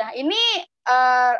Nah, 0.00 0.16
ini 0.16 0.40
uh, 0.88 1.36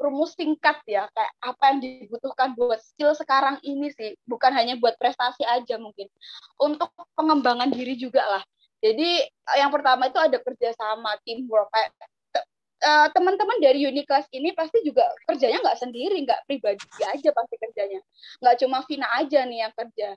rumus 0.00 0.32
singkat 0.32 0.80
ya, 0.88 1.04
kayak 1.12 1.32
apa 1.44 1.62
yang 1.70 1.78
dibutuhkan 1.84 2.56
buat 2.56 2.80
skill 2.80 3.12
sekarang 3.12 3.60
ini 3.60 3.92
sih, 3.92 4.16
bukan 4.24 4.56
hanya 4.56 4.80
buat 4.80 4.96
prestasi 4.96 5.44
aja 5.44 5.76
mungkin, 5.76 6.08
untuk 6.56 6.88
pengembangan 7.12 7.68
diri 7.68 7.94
juga 8.00 8.24
lah. 8.24 8.42
Jadi 8.80 9.20
yang 9.60 9.68
pertama 9.68 10.08
itu 10.08 10.16
ada 10.16 10.40
kerjasama, 10.40 11.16
teamwork. 11.24 11.68
Kayak 11.72 11.92
uh, 12.84 13.08
teman-teman 13.12 13.56
dari 13.60 13.84
Uniclass 13.88 14.28
ini 14.32 14.52
pasti 14.52 14.80
juga 14.84 15.04
kerjanya 15.28 15.60
nggak 15.60 15.78
sendiri, 15.80 16.16
nggak 16.24 16.40
pribadi 16.44 16.84
aja 17.04 17.30
pasti 17.32 17.54
kerjanya, 17.60 18.00
nggak 18.44 18.56
cuma 18.60 18.84
Vina 18.84 19.08
aja 19.16 19.44
nih 19.48 19.64
yang 19.64 19.72
kerja, 19.72 20.08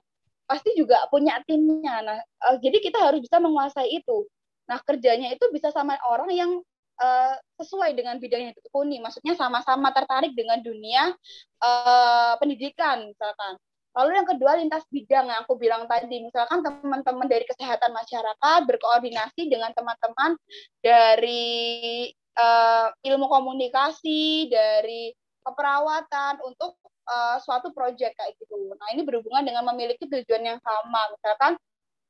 pasti 0.44 0.72
juga 0.76 1.04
punya 1.08 1.40
timnya. 1.48 2.00
Nah, 2.04 2.18
jadi 2.60 2.80
kita 2.80 2.98
harus 3.00 3.24
bisa 3.24 3.40
menguasai 3.40 3.88
itu. 3.88 4.24
Nah, 4.68 4.80
kerjanya 4.84 5.32
itu 5.32 5.48
bisa 5.48 5.72
sama 5.72 5.96
orang 6.04 6.28
yang 6.32 6.50
uh, 6.98 7.34
sesuai 7.58 7.94
dengan 7.94 8.18
bidang 8.18 8.50
yang 8.50 8.54
ditekuni, 8.54 8.98
maksudnya 9.02 9.34
sama-sama 9.38 9.90
tertarik 9.94 10.34
dengan 10.34 10.58
dunia 10.62 11.14
uh, 11.62 12.34
pendidikan 12.38 13.08
misalkan. 13.08 13.56
Lalu 13.96 14.14
yang 14.14 14.28
kedua 14.30 14.52
lintas 14.54 14.84
bidang 14.94 15.26
yang 15.26 15.42
aku 15.42 15.58
bilang 15.58 15.90
tadi, 15.90 16.22
misalkan 16.22 16.62
teman-teman 16.62 17.26
dari 17.26 17.42
kesehatan 17.48 17.90
masyarakat 17.90 18.60
berkoordinasi 18.70 19.50
dengan 19.50 19.74
teman-teman 19.74 20.38
dari 20.78 22.06
uh, 22.38 22.94
ilmu 23.02 23.26
komunikasi, 23.26 24.46
dari 24.52 25.10
keperawatan 25.42 26.38
untuk 26.46 26.78
uh, 27.10 27.42
suatu 27.42 27.74
proyek 27.74 28.14
kayak 28.14 28.32
gitu. 28.38 28.54
Nah 28.76 28.88
ini 28.94 29.02
berhubungan 29.02 29.42
dengan 29.42 29.66
memiliki 29.66 30.06
tujuan 30.06 30.46
yang 30.46 30.60
sama, 30.62 31.02
misalkan 31.18 31.52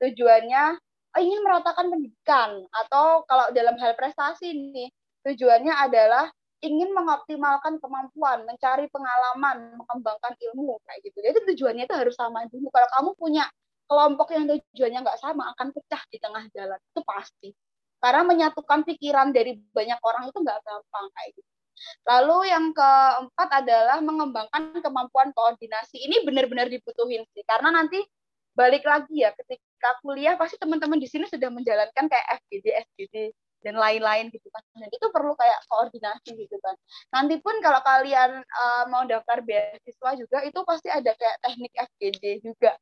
tujuannya 0.02 0.76
ingin 1.20 1.40
meratakan 1.44 1.90
pendidikan 1.90 2.64
atau 2.70 3.22
kalau 3.26 3.50
dalam 3.54 3.76
hal 3.78 3.92
prestasi 3.98 4.54
nih 4.54 4.88
tujuannya 5.26 5.74
adalah 5.74 6.30
ingin 6.58 6.90
mengoptimalkan 6.90 7.78
kemampuan, 7.78 8.42
mencari 8.42 8.90
pengalaman, 8.90 9.78
mengembangkan 9.78 10.34
ilmu 10.34 10.82
kayak 10.82 11.00
gitu. 11.06 11.18
Jadi 11.22 11.38
tujuannya 11.54 11.84
itu 11.86 11.94
harus 11.94 12.14
sama 12.18 12.46
dulu. 12.50 12.66
Kalau 12.74 12.88
kamu 12.98 13.10
punya 13.14 13.44
kelompok 13.86 14.34
yang 14.34 14.50
tujuannya 14.50 15.00
nggak 15.06 15.20
sama, 15.22 15.54
akan 15.54 15.70
pecah 15.70 16.02
di 16.10 16.18
tengah 16.18 16.44
jalan 16.50 16.78
itu 16.82 17.00
pasti. 17.06 17.50
Karena 17.98 18.22
menyatukan 18.26 18.82
pikiran 18.86 19.30
dari 19.30 19.58
banyak 19.70 19.98
orang 20.02 20.30
itu 20.30 20.38
nggak 20.38 20.58
gampang 20.62 21.06
kayak 21.14 21.30
gitu. 21.38 21.50
Lalu 22.10 22.50
yang 22.50 22.74
keempat 22.74 23.48
adalah 23.54 23.98
mengembangkan 24.02 24.82
kemampuan 24.82 25.30
koordinasi. 25.30 26.02
Ini 26.10 26.26
benar-benar 26.26 26.66
dibutuhin 26.66 27.22
sih, 27.30 27.46
karena 27.46 27.70
nanti 27.70 28.02
balik 28.58 28.82
lagi 28.82 29.22
ya 29.22 29.30
ketika 29.38 29.90
kuliah 30.02 30.34
pasti 30.34 30.58
teman-teman 30.58 30.98
di 30.98 31.06
sini 31.06 31.30
sudah 31.30 31.46
menjalankan 31.46 32.10
kayak 32.10 32.26
FGD, 32.42 32.66
SGD 32.90 33.16
dan 33.62 33.78
lain-lain 33.78 34.34
gitu 34.34 34.50
kan. 34.50 34.62
Dan 34.74 34.90
itu 34.90 35.06
perlu 35.14 35.38
kayak 35.38 35.62
koordinasi 35.70 36.34
gitu 36.34 36.58
kan. 36.58 36.74
Nanti 37.14 37.38
pun 37.38 37.54
kalau 37.62 37.78
kalian 37.86 38.42
uh, 38.42 38.84
mau 38.90 39.06
daftar 39.06 39.38
beasiswa 39.46 40.10
juga 40.18 40.42
itu 40.42 40.58
pasti 40.66 40.90
ada 40.90 41.14
kayak 41.14 41.36
teknik 41.46 41.72
FGD 41.74 42.24
juga. 42.42 42.74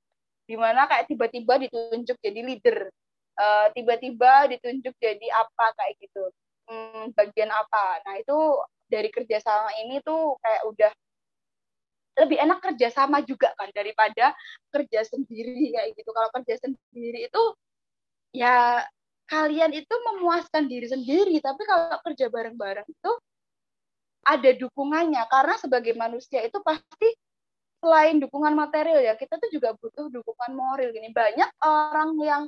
Di 0.48 0.56
mana 0.56 0.88
kayak 0.88 1.12
tiba-tiba 1.12 1.60
ditunjuk 1.69 2.16
jadi 2.24 2.41
leader. 2.41 2.88
Uh, 3.36 3.69
tiba-tiba 3.77 4.48
ditunjuk 4.48 4.97
jadi 4.97 5.27
apa 5.36 5.77
kayak 5.77 5.94
gitu. 6.00 6.24
Hmm, 6.72 7.12
bagian 7.12 7.52
apa. 7.52 8.00
Nah 8.08 8.16
itu 8.16 8.36
dari 8.88 9.12
kerjasama 9.12 9.77
ini 9.84 10.00
tuh 10.00 10.41
kayak 10.41 10.62
udah 10.72 10.92
lebih 12.17 12.41
enak 12.41 12.59
kerjasama 12.64 13.20
juga 13.22 13.53
kan 13.55 13.69
daripada 13.77 14.33
kerja 14.72 15.00
sendiri 15.05 15.77
kayak 15.77 15.92
gitu. 15.95 16.11
Kalau 16.11 16.31
kerja 16.33 16.55
sendiri 16.59 17.28
itu 17.28 17.42
ya 18.33 18.84
kalian 19.28 19.72
itu 19.77 19.95
memuaskan 20.12 20.64
diri 20.67 20.89
sendiri. 20.89 21.37
Tapi 21.44 21.62
kalau 21.69 22.00
kerja 22.00 22.33
bareng-bareng 22.33 22.89
itu 22.89 23.12
ada 24.27 24.50
dukungannya. 24.56 25.22
Karena 25.28 25.55
sebagai 25.61 25.92
manusia 25.92 26.41
itu 26.41 26.56
pasti 26.64 27.12
selain 27.77 28.17
dukungan 28.17 28.56
material 28.56 29.05
ya 29.05 29.14
kita 29.14 29.37
tuh 29.37 29.53
juga 29.53 29.77
butuh 29.77 30.09
dukungan 30.09 30.53
moral. 30.56 30.88
Gini 30.97 31.12
banyak 31.12 31.50
orang 31.60 32.10
yang 32.25 32.43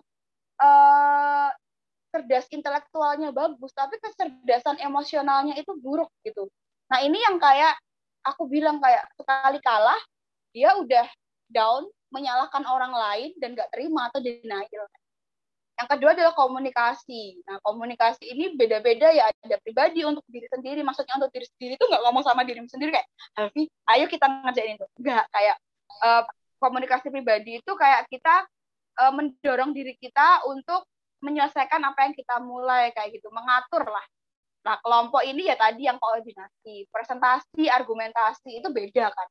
uh, 0.58 1.52
cerdas 2.08 2.48
intelektualnya 2.48 3.30
bagus 3.36 3.68
tapi 3.76 4.00
kecerdasan 4.00 4.80
emosionalnya 4.80 5.60
itu 5.60 5.76
buruk 5.76 6.08
gitu. 6.24 6.48
Nah 6.88 7.04
ini 7.04 7.20
yang 7.20 7.36
kayak 7.36 7.76
aku 8.28 8.44
bilang 8.46 8.78
kayak 8.78 9.08
sekali 9.16 9.58
kalah 9.64 10.00
dia 10.52 10.76
udah 10.76 11.06
down 11.48 11.88
menyalahkan 12.12 12.64
orang 12.64 12.92
lain 12.92 13.30
dan 13.40 13.52
gak 13.56 13.68
terima 13.72 14.08
atau 14.08 14.20
denial 14.20 14.88
yang 15.78 15.88
kedua 15.94 16.10
adalah 16.10 16.34
komunikasi. 16.34 17.38
Nah, 17.46 17.62
komunikasi 17.62 18.34
ini 18.34 18.58
beda-beda 18.58 19.14
ya. 19.14 19.30
Ada 19.30 19.62
pribadi 19.62 20.02
untuk 20.02 20.26
diri 20.26 20.50
sendiri. 20.50 20.82
Maksudnya 20.82 21.22
untuk 21.22 21.30
diri 21.30 21.46
sendiri 21.46 21.78
itu 21.78 21.84
nggak 21.86 22.02
ngomong 22.02 22.24
sama 22.26 22.42
diri 22.42 22.58
sendiri 22.66 22.90
kayak, 22.90 23.06
Alfi, 23.38 23.70
ayo 23.94 24.10
kita 24.10 24.26
ngerjain 24.26 24.74
itu. 24.74 24.86
Enggak, 24.98 25.30
kayak 25.30 25.56
uh, 26.02 26.22
komunikasi 26.58 27.14
pribadi 27.14 27.62
itu 27.62 27.72
kayak 27.78 28.10
kita 28.10 28.42
uh, 28.98 29.12
mendorong 29.14 29.70
diri 29.70 29.94
kita 30.02 30.42
untuk 30.50 30.82
menyelesaikan 31.22 31.78
apa 31.86 32.10
yang 32.10 32.14
kita 32.18 32.42
mulai 32.42 32.90
kayak 32.90 33.14
gitu, 33.14 33.30
mengatur 33.30 33.86
lah. 33.86 34.06
Nah, 34.66 34.76
kelompok 34.82 35.22
ini 35.22 35.46
ya 35.46 35.56
tadi 35.56 35.86
yang 35.86 35.96
koordinasi, 36.02 36.90
presentasi, 36.90 37.70
argumentasi 37.70 38.58
itu 38.58 38.68
beda 38.68 39.10
kan. 39.10 39.28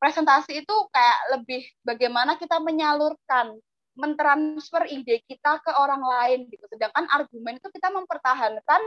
Presentasi 0.00 0.64
itu 0.64 0.76
kayak 0.88 1.18
lebih 1.36 1.62
bagaimana 1.84 2.40
kita 2.40 2.56
menyalurkan 2.62 3.58
mentransfer 3.98 4.88
ide 4.88 5.20
kita 5.28 5.60
ke 5.60 5.72
orang 5.76 6.00
lain 6.00 6.48
gitu. 6.48 6.64
Sedangkan 6.70 7.04
argumen 7.12 7.60
itu 7.60 7.68
kita 7.68 7.92
mempertahankan 7.92 8.80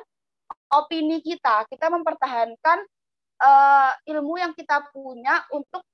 opini 0.74 1.22
kita, 1.22 1.70
kita 1.70 1.94
mempertahankan 1.94 2.80
uh, 3.44 3.92
ilmu 4.10 4.42
yang 4.42 4.58
kita 4.58 4.90
punya 4.90 5.46
untuk 5.54 5.86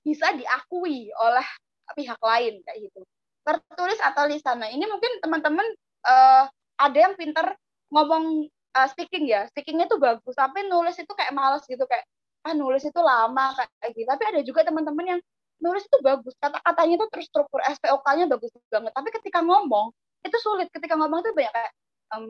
bisa 0.00 0.32
diakui 0.32 1.10
oleh 1.12 1.46
pihak 1.92 2.20
lain 2.22 2.62
kayak 2.62 2.78
gitu. 2.88 3.00
Tertulis 3.42 4.00
atau 4.00 4.24
lisan. 4.30 4.62
Nah, 4.62 4.70
ini 4.70 4.86
mungkin 4.88 5.12
teman-teman 5.20 5.66
uh, 6.06 6.48
ada 6.78 6.98
yang 6.98 7.14
pinter 7.18 7.52
ngomong 7.90 8.48
uh, 8.76 8.88
speaking 8.92 9.24
ya. 9.32 9.48
Speakingnya 9.48 9.88
tuh 9.88 9.96
bagus, 9.96 10.34
tapi 10.36 10.68
nulis 10.68 10.96
itu 11.00 11.12
kayak 11.16 11.32
males 11.32 11.64
gitu 11.64 11.82
kayak 11.88 12.04
ah 12.46 12.54
nulis 12.54 12.84
itu 12.84 13.00
lama 13.00 13.56
kayak 13.56 13.90
gitu. 13.96 14.06
Tapi 14.06 14.24
ada 14.28 14.40
juga 14.44 14.60
teman-teman 14.68 15.16
yang 15.16 15.20
nulis 15.56 15.88
itu 15.88 15.98
bagus 16.04 16.36
kata-katanya 16.36 16.94
itu 17.00 17.06
terstruktur 17.08 17.60
SPOK-nya 17.64 18.28
bagus 18.28 18.52
banget. 18.68 18.92
Tapi 18.92 19.08
ketika 19.20 19.40
ngomong 19.40 19.90
itu 20.26 20.36
sulit. 20.42 20.68
Ketika 20.70 20.94
ngomong 20.98 21.24
itu 21.24 21.30
banyak 21.32 21.52
kayak 21.54 21.72
um, 22.14 22.28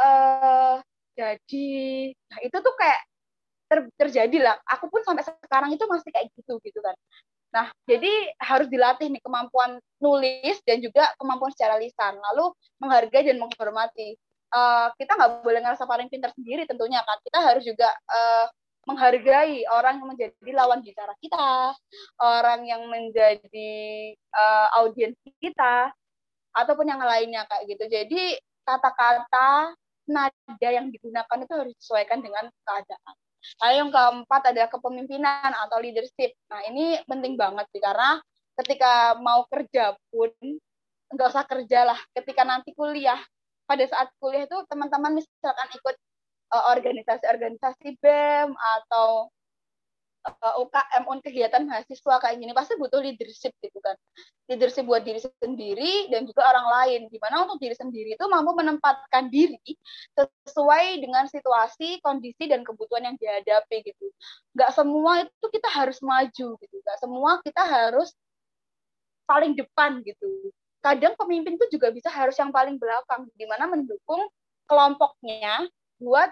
uh, 0.00 0.76
jadi 1.16 1.68
nah 2.28 2.38
itu 2.44 2.56
tuh 2.60 2.74
kayak 2.76 3.00
ter, 3.70 3.78
terjadi 3.96 4.38
lah. 4.42 4.56
Aku 4.76 4.90
pun 4.90 5.00
sampai 5.06 5.24
sekarang 5.24 5.70
itu 5.72 5.84
masih 5.88 6.10
kayak 6.12 6.28
gitu 6.34 6.58
gitu 6.64 6.80
kan. 6.82 6.96
Nah 7.54 7.66
jadi 7.88 8.34
harus 8.42 8.68
dilatih 8.68 9.08
nih 9.08 9.22
kemampuan 9.22 9.80
nulis 10.02 10.60
dan 10.66 10.82
juga 10.82 11.08
kemampuan 11.16 11.52
secara 11.54 11.80
lisan. 11.80 12.18
Lalu 12.32 12.52
menghargai 12.82 13.24
dan 13.32 13.38
menghormati 13.40 14.18
uh, 14.52 14.88
kita 14.98 15.12
nggak 15.16 15.32
boleh 15.42 15.60
ngerasa 15.64 15.88
paling 15.88 16.10
pintar 16.12 16.30
sendiri 16.36 16.68
tentunya 16.68 17.02
kan 17.02 17.18
kita 17.22 17.38
harus 17.42 17.62
juga 17.66 17.88
uh, 17.90 18.46
menghargai 18.86 19.66
orang 19.66 19.98
yang 19.98 20.08
menjadi 20.14 20.50
lawan 20.54 20.78
bicara 20.78 21.10
kita, 21.18 21.74
orang 22.22 22.70
yang 22.70 22.86
menjadi 22.86 23.74
uh, 24.30 24.78
audiens 24.78 25.18
kita, 25.42 25.90
ataupun 26.54 26.88
yang 26.88 27.02
lainnya 27.02 27.44
kayak 27.50 27.66
gitu. 27.66 27.84
Jadi 27.90 28.22
kata-kata 28.62 29.74
nada 30.06 30.68
yang 30.70 30.88
digunakan 30.88 31.38
itu 31.42 31.52
harus 31.52 31.74
disesuaikan 31.76 32.22
dengan 32.22 32.46
keadaan. 32.64 33.14
Lalu 33.62 33.74
yang 33.78 33.90
keempat 33.90 34.42
adalah 34.54 34.70
kepemimpinan 34.70 35.50
atau 35.50 35.78
leadership. 35.78 36.34
Nah 36.50 36.62
ini 36.70 36.98
penting 37.06 37.34
banget 37.34 37.66
sih 37.70 37.82
karena 37.82 38.18
ketika 38.56 39.18
mau 39.18 39.44
kerja 39.50 39.94
pun 40.10 40.30
nggak 41.10 41.28
usah 41.30 41.44
kerja 41.46 41.90
lah. 41.90 41.98
Ketika 42.14 42.42
nanti 42.42 42.70
kuliah, 42.74 43.18
pada 43.66 43.84
saat 43.86 44.08
kuliah 44.22 44.46
itu 44.46 44.58
teman-teman 44.70 45.18
misalkan 45.18 45.68
ikut 45.74 45.94
Eh, 46.46 46.64
organisasi-organisasi 46.78 47.98
BEM 47.98 48.54
atau 48.54 49.26
uh, 50.22 50.30
eh, 50.30 50.54
UKM 50.62 51.02
on 51.10 51.18
kegiatan 51.18 51.66
mahasiswa 51.66 52.22
kayak 52.22 52.38
gini 52.38 52.54
pasti 52.54 52.78
butuh 52.78 53.02
leadership 53.02 53.50
gitu 53.58 53.78
kan. 53.82 53.98
Leadership 54.46 54.86
buat 54.86 55.02
diri 55.02 55.18
sendiri 55.42 56.06
dan 56.06 56.22
juga 56.22 56.46
orang 56.46 56.66
lain. 56.70 57.00
Gimana 57.10 57.50
untuk 57.50 57.58
diri 57.58 57.74
sendiri 57.74 58.14
itu 58.14 58.24
mampu 58.30 58.54
menempatkan 58.54 59.26
diri 59.26 59.74
sesuai 60.14 61.02
dengan 61.02 61.26
situasi 61.26 61.98
kondisi 61.98 62.46
dan 62.46 62.62
kebutuhan 62.62 63.10
yang 63.10 63.16
dihadapi 63.18 63.90
gitu. 63.90 64.06
Nggak 64.54 64.70
semua 64.70 65.26
itu 65.26 65.46
kita 65.50 65.66
harus 65.66 65.98
maju 65.98 66.48
gitu. 66.62 66.76
Nggak 66.78 66.98
semua 67.02 67.30
kita 67.42 67.62
harus 67.66 68.14
paling 69.26 69.58
depan 69.58 69.98
gitu 70.06 70.54
kadang 70.86 71.18
pemimpin 71.18 71.58
itu 71.58 71.66
juga 71.74 71.90
bisa 71.90 72.06
harus 72.06 72.38
yang 72.38 72.54
paling 72.54 72.78
belakang 72.78 73.26
di 73.34 73.42
mana 73.42 73.66
mendukung 73.66 74.22
kelompoknya 74.70 75.66
buat 75.98 76.30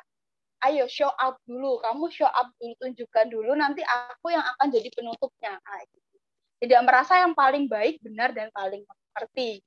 ayo 0.70 0.86
show 0.86 1.10
up 1.18 1.34
dulu 1.42 1.82
kamu 1.82 2.06
show 2.14 2.30
up 2.30 2.54
dulu 2.62 2.72
tunjukkan 2.78 3.26
dulu 3.34 3.52
nanti 3.58 3.82
aku 3.82 4.30
yang 4.30 4.46
akan 4.54 4.66
jadi 4.70 4.88
penutupnya. 4.94 5.58
Nah, 5.58 5.82
gitu. 5.90 6.16
tidak 6.62 6.80
merasa 6.86 7.18
yang 7.18 7.34
paling 7.34 7.66
baik 7.66 7.98
benar 7.98 8.30
dan 8.30 8.48
paling 8.54 8.86
mengerti. 8.86 9.60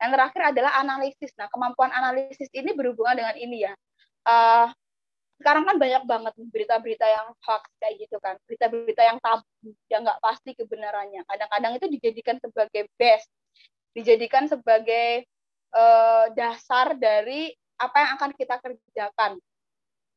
Yang 0.00 0.10
terakhir 0.18 0.42
adalah 0.56 0.72
analisis. 0.80 1.30
Nah 1.36 1.46
kemampuan 1.52 1.92
analisis 1.92 2.48
ini 2.56 2.72
berhubungan 2.72 3.20
dengan 3.20 3.36
ini 3.36 3.68
ya. 3.68 3.72
Uh, 4.24 4.66
sekarang 5.38 5.66
kan 5.66 5.76
banyak 5.76 6.02
banget 6.06 6.34
berita-berita 6.50 7.06
yang 7.06 7.26
hoax 7.44 7.68
kayak 7.78 7.94
gitu 8.00 8.16
kan. 8.18 8.34
Berita-berita 8.48 9.02
yang 9.04 9.18
tabu 9.20 9.46
yang 9.92 10.02
nggak 10.02 10.18
pasti 10.24 10.56
kebenarannya. 10.56 11.22
Kadang-kadang 11.28 11.72
itu 11.78 11.86
dijadikan 12.00 12.40
sebagai 12.40 12.88
best 12.96 13.28
dijadikan 13.92 14.48
sebagai 14.48 15.24
uh, 15.72 16.32
dasar 16.32 16.96
dari 16.96 17.52
apa 17.80 17.96
yang 17.98 18.10
akan 18.20 18.30
kita 18.36 18.56
kerjakan. 18.60 19.32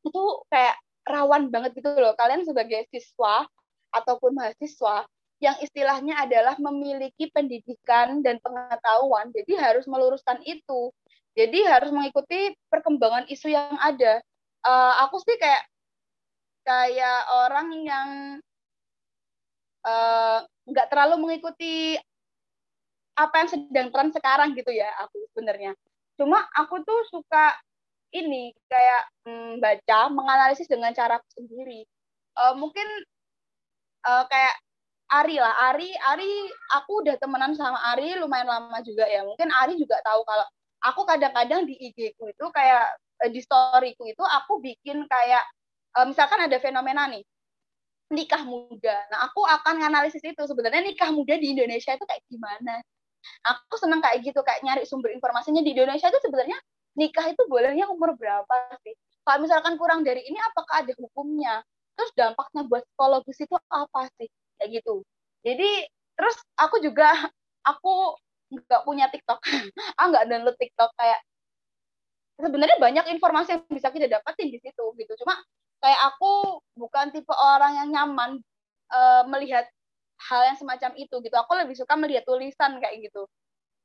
Itu 0.06 0.46
kayak 0.52 0.76
rawan 1.06 1.50
banget 1.54 1.78
gitu 1.78 1.92
loh. 1.96 2.14
Kalian 2.18 2.44
sebagai 2.44 2.88
siswa 2.90 3.46
ataupun 3.94 4.36
mahasiswa 4.36 5.08
yang 5.44 5.56
istilahnya 5.60 6.26
adalah 6.26 6.56
memiliki 6.58 7.28
pendidikan 7.30 8.24
dan 8.24 8.40
pengetahuan 8.40 9.30
jadi 9.36 9.72
harus 9.72 9.86
meluruskan 9.86 10.40
itu. 10.48 10.92
Jadi 11.36 11.68
harus 11.68 11.92
mengikuti 11.92 12.56
perkembangan 12.72 13.28
isu 13.28 13.52
yang 13.52 13.76
ada. 13.84 14.24
Uh, 14.64 14.94
aku 15.04 15.20
sih 15.20 15.36
kayak 15.36 15.68
kayak 16.66 17.20
orang 17.30 17.70
yang 17.86 18.10
eh, 19.86 20.38
nggak 20.66 20.88
uh, 20.88 20.90
terlalu 20.90 21.16
mengikuti 21.22 21.94
apa 23.16 23.36
yang 23.44 23.50
sedang 23.52 23.88
tren 23.92 24.10
sekarang 24.12 24.56
gitu 24.56 24.72
ya 24.72 24.92
aku 25.04 25.24
sebenarnya. 25.32 25.72
Cuma 26.20 26.44
aku 26.56 26.84
tuh 26.84 27.00
suka 27.12 27.56
ini 28.16 28.56
kayak 28.72 29.02
hmm, 29.28 29.60
baca 29.60 30.00
menganalisis 30.12 30.68
dengan 30.68 30.92
cara 30.96 31.20
sendiri. 31.36 31.84
Uh, 32.36 32.56
mungkin 32.56 32.88
uh, 34.08 34.24
kayak 34.28 34.56
Ari 35.06 35.38
lah. 35.38 35.54
Ari 35.72 35.92
Ari 35.96 36.32
aku 36.76 37.06
udah 37.06 37.16
temenan 37.22 37.54
sama 37.56 37.78
Ari 37.96 38.20
lumayan 38.20 38.48
lama 38.48 38.80
juga 38.84 39.08
ya. 39.08 39.24
Mungkin 39.24 39.48
Ari 39.52 39.80
juga 39.80 40.00
tahu 40.04 40.24
kalau 40.28 40.48
aku 40.84 41.02
kadang-kadang 41.08 41.64
di 41.68 41.78
IG 41.78 42.18
ku 42.20 42.28
itu 42.28 42.46
kayak 42.52 42.96
Eh, 43.24 43.32
di 43.32 43.40
storyku 43.40 44.04
itu 44.12 44.24
aku 44.24 44.60
bikin 44.60 45.08
kayak 45.08 45.44
misalkan 46.04 46.44
ada 46.44 46.60
fenomena 46.60 47.08
nih 47.08 47.24
nikah 48.12 48.44
muda. 48.44 49.08
Nah, 49.08 49.32
aku 49.32 49.42
akan 49.48 49.82
analisis 49.82 50.22
itu. 50.22 50.44
Sebenarnya 50.44 50.84
nikah 50.84 51.10
muda 51.16 51.40
di 51.40 51.56
Indonesia 51.56 51.96
itu 51.96 52.06
kayak 52.06 52.24
gimana. 52.28 52.84
Aku 53.46 53.76
seneng 53.80 54.00
kayak 54.04 54.24
gitu, 54.26 54.40
kayak 54.42 54.62
nyari 54.66 54.84
sumber 54.88 55.12
informasinya 55.14 55.62
di 55.62 55.72
Indonesia 55.76 56.08
itu 56.10 56.20
sebenarnya 56.24 56.58
nikah 56.96 57.28
itu 57.30 57.44
bolehnya 57.48 57.86
umur 57.92 58.16
berapa 58.16 58.56
sih? 58.86 58.96
Kalau 59.26 59.40
misalkan 59.42 59.76
kurang 59.76 60.06
dari 60.06 60.22
ini, 60.26 60.38
apakah 60.40 60.86
ada 60.86 60.94
hukumnya? 60.98 61.66
Terus 61.98 62.12
dampaknya 62.14 62.68
buat 62.68 62.84
psikologis 62.86 63.38
itu 63.42 63.56
apa 63.72 64.08
sih? 64.22 64.30
Kayak 64.62 64.82
gitu. 64.82 64.96
Jadi, 65.42 65.70
terus 66.18 66.38
aku 66.60 66.80
juga, 66.82 67.10
aku 67.72 68.18
nggak 68.54 68.82
punya 68.86 69.10
TikTok. 69.10 69.40
ah 70.00 70.06
nggak 70.10 70.26
download 70.30 70.58
TikTok 70.62 70.92
kayak 70.96 71.20
sebenarnya 72.40 72.78
banyak 72.80 73.06
informasi 73.16 73.56
yang 73.56 73.62
bisa 73.72 73.88
kita 73.92 74.12
dapatin 74.12 74.52
di 74.52 74.60
situ 74.60 74.84
gitu 75.00 75.14
cuma 75.24 75.40
kayak 75.80 76.00
aku 76.14 76.60
bukan 76.76 77.12
tipe 77.16 77.32
orang 77.32 77.80
yang 77.80 77.90
nyaman 77.96 78.44
uh, 78.92 79.24
melihat 79.32 79.68
hal 80.20 80.42
yang 80.48 80.58
semacam 80.58 80.92
itu 80.96 81.16
gitu. 81.20 81.36
Aku 81.36 81.52
lebih 81.56 81.76
suka 81.76 81.94
melihat 82.00 82.24
tulisan 82.24 82.80
kayak 82.80 82.96
gitu. 83.04 83.28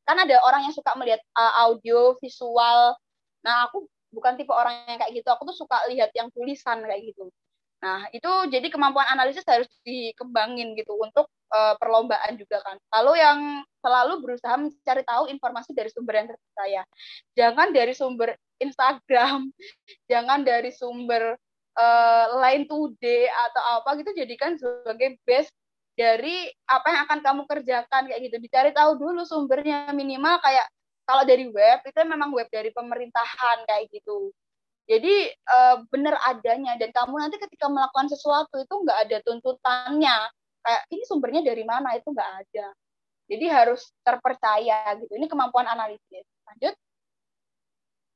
Kan 0.07 0.17
ada 0.19 0.41
orang 0.43 0.67
yang 0.67 0.75
suka 0.75 0.95
melihat 0.97 1.21
uh, 1.37 1.69
audio 1.69 2.17
visual. 2.19 2.97
Nah 3.43 3.69
aku 3.69 3.87
bukan 4.11 4.35
tipe 4.39 4.51
orang 4.51 4.87
yang 4.87 4.99
kayak 4.99 5.13
gitu. 5.15 5.29
Aku 5.31 5.47
tuh 5.47 5.57
suka 5.57 5.87
lihat 5.91 6.11
yang 6.15 6.31
tulisan 6.35 6.83
kayak 6.83 7.03
gitu. 7.15 7.31
Nah 7.81 8.07
itu 8.13 8.31
jadi 8.53 8.69
kemampuan 8.69 9.09
analisis 9.09 9.45
harus 9.49 9.69
dikembangin 9.83 10.77
gitu 10.77 10.93
untuk 11.01 11.27
uh, 11.53 11.75
perlombaan 11.81 12.37
juga 12.37 12.61
kan. 12.61 12.77
Lalu 13.01 13.13
yang 13.21 13.39
selalu 13.81 14.21
berusaha 14.21 14.55
mencari 14.61 15.03
tahu 15.05 15.33
informasi 15.33 15.73
dari 15.73 15.89
sumber 15.89 16.15
yang 16.21 16.29
terpercaya. 16.29 16.83
Jangan 17.35 17.69
dari 17.73 17.93
sumber 17.97 18.37
Instagram, 18.61 19.49
jangan 20.11 20.45
dari 20.45 20.71
sumber 20.71 21.41
uh, 21.81 22.25
Line 22.41 22.69
Today 22.69 23.29
atau 23.29 23.63
apa 23.81 23.91
gitu 24.01 24.11
jadikan 24.13 24.61
sebagai 24.61 25.17
base 25.25 25.51
dari 26.01 26.49
apa 26.65 26.89
yang 26.89 27.01
akan 27.05 27.19
kamu 27.21 27.43
kerjakan 27.45 28.03
kayak 28.09 28.21
gitu. 28.25 28.37
Dicari 28.41 28.73
tahu 28.73 28.97
dulu 28.97 29.21
sumbernya 29.29 29.93
minimal 29.93 30.41
kayak 30.41 30.65
kalau 31.05 31.29
dari 31.29 31.45
web 31.53 31.85
itu 31.85 32.01
memang 32.09 32.33
web 32.33 32.49
dari 32.49 32.73
pemerintahan 32.73 33.69
kayak 33.69 33.93
gitu. 33.93 34.33
Jadi 34.89 35.29
uh, 35.29 35.85
benar 35.93 36.17
adanya. 36.25 36.81
Dan 36.81 36.89
kamu 36.97 37.21
nanti 37.21 37.37
ketika 37.37 37.69
melakukan 37.69 38.09
sesuatu 38.09 38.57
itu 38.57 38.75
nggak 38.75 38.99
ada 39.05 39.17
tuntutannya. 39.29 40.17
Kayak 40.65 40.83
ini 40.89 41.03
sumbernya 41.05 41.43
dari 41.45 41.65
mana? 41.69 41.93
Itu 41.93 42.17
nggak 42.17 42.31
ada. 42.49 42.67
Jadi 43.29 43.45
harus 43.53 43.93
terpercaya 44.01 44.97
gitu. 45.05 45.13
Ini 45.13 45.29
kemampuan 45.29 45.69
analisis. 45.69 46.25
Lanjut 46.49 46.75